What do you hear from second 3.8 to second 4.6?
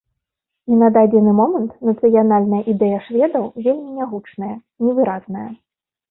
нягучная,